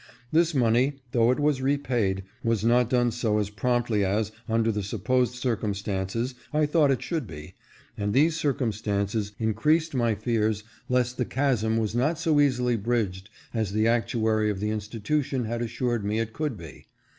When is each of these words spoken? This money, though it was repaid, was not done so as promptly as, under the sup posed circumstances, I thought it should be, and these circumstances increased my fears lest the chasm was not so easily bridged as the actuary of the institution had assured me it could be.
This 0.31 0.55
money, 0.55 0.93
though 1.11 1.29
it 1.29 1.39
was 1.39 1.61
repaid, 1.61 2.23
was 2.43 2.65
not 2.65 2.89
done 2.89 3.11
so 3.11 3.37
as 3.37 3.51
promptly 3.51 4.03
as, 4.03 4.31
under 4.49 4.71
the 4.71 4.81
sup 4.81 5.03
posed 5.03 5.35
circumstances, 5.35 6.33
I 6.51 6.65
thought 6.65 6.89
it 6.89 7.03
should 7.03 7.27
be, 7.27 7.53
and 7.95 8.11
these 8.11 8.35
circumstances 8.35 9.33
increased 9.37 9.93
my 9.93 10.15
fears 10.15 10.63
lest 10.89 11.17
the 11.17 11.25
chasm 11.25 11.77
was 11.77 11.93
not 11.93 12.17
so 12.17 12.39
easily 12.39 12.77
bridged 12.77 13.29
as 13.53 13.73
the 13.73 13.87
actuary 13.87 14.49
of 14.49 14.59
the 14.59 14.71
institution 14.71 15.45
had 15.45 15.61
assured 15.61 16.03
me 16.03 16.17
it 16.17 16.33
could 16.33 16.57
be. 16.57 16.87